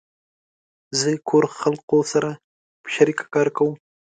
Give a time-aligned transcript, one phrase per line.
[0.99, 2.29] زه کور خلقو سره
[2.81, 3.73] په شریکه کار کوم